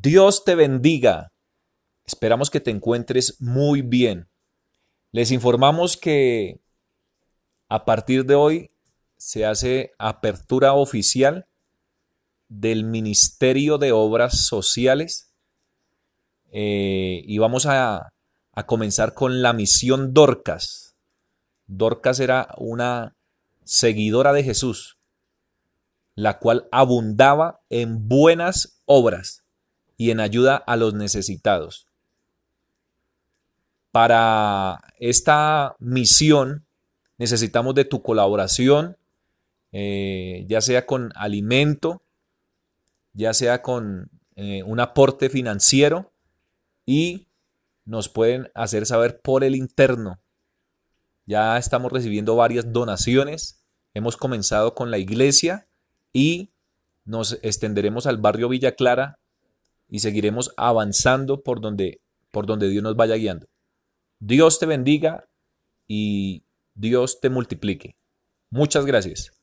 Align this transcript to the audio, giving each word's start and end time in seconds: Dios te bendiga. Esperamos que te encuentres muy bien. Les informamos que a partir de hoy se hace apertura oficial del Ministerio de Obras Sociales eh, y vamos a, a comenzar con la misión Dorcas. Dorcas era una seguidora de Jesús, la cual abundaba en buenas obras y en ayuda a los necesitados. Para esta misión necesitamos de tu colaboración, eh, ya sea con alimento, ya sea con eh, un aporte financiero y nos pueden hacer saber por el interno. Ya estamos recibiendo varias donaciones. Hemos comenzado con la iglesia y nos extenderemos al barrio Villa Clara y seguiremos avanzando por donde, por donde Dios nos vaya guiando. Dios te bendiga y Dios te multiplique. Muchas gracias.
Dios 0.00 0.44
te 0.44 0.54
bendiga. 0.54 1.32
Esperamos 2.06 2.48
que 2.48 2.60
te 2.60 2.70
encuentres 2.70 3.38
muy 3.40 3.82
bien. 3.82 4.26
Les 5.10 5.30
informamos 5.30 5.98
que 5.98 6.62
a 7.68 7.84
partir 7.84 8.24
de 8.24 8.34
hoy 8.34 8.70
se 9.18 9.44
hace 9.44 9.92
apertura 9.98 10.72
oficial 10.72 11.46
del 12.48 12.84
Ministerio 12.84 13.76
de 13.76 13.92
Obras 13.92 14.46
Sociales 14.46 15.30
eh, 16.52 17.20
y 17.26 17.36
vamos 17.36 17.66
a, 17.66 18.14
a 18.52 18.66
comenzar 18.66 19.12
con 19.12 19.42
la 19.42 19.52
misión 19.52 20.14
Dorcas. 20.14 20.96
Dorcas 21.66 22.18
era 22.18 22.48
una 22.56 23.14
seguidora 23.64 24.32
de 24.32 24.42
Jesús, 24.42 24.96
la 26.14 26.38
cual 26.38 26.66
abundaba 26.72 27.60
en 27.68 28.08
buenas 28.08 28.80
obras 28.86 29.41
y 30.02 30.10
en 30.10 30.18
ayuda 30.18 30.56
a 30.56 30.74
los 30.76 30.94
necesitados. 30.94 31.86
Para 33.92 34.80
esta 34.98 35.76
misión 35.78 36.66
necesitamos 37.18 37.76
de 37.76 37.84
tu 37.84 38.02
colaboración, 38.02 38.96
eh, 39.70 40.44
ya 40.48 40.60
sea 40.60 40.86
con 40.86 41.12
alimento, 41.14 42.02
ya 43.12 43.32
sea 43.32 43.62
con 43.62 44.10
eh, 44.34 44.64
un 44.64 44.80
aporte 44.80 45.30
financiero 45.30 46.10
y 46.84 47.28
nos 47.84 48.08
pueden 48.08 48.50
hacer 48.56 48.84
saber 48.84 49.20
por 49.20 49.44
el 49.44 49.54
interno. 49.54 50.20
Ya 51.26 51.56
estamos 51.58 51.92
recibiendo 51.92 52.34
varias 52.34 52.72
donaciones. 52.72 53.62
Hemos 53.94 54.16
comenzado 54.16 54.74
con 54.74 54.90
la 54.90 54.98
iglesia 54.98 55.68
y 56.12 56.50
nos 57.04 57.38
extenderemos 57.42 58.08
al 58.08 58.16
barrio 58.16 58.48
Villa 58.48 58.74
Clara 58.74 59.20
y 59.92 59.98
seguiremos 59.98 60.54
avanzando 60.56 61.42
por 61.42 61.60
donde, 61.60 62.00
por 62.30 62.46
donde 62.46 62.70
Dios 62.70 62.82
nos 62.82 62.96
vaya 62.96 63.14
guiando. 63.14 63.46
Dios 64.18 64.58
te 64.58 64.64
bendiga 64.64 65.28
y 65.86 66.46
Dios 66.74 67.20
te 67.20 67.28
multiplique. 67.28 67.94
Muchas 68.50 68.86
gracias. 68.86 69.41